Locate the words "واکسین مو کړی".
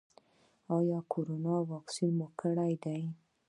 1.69-2.73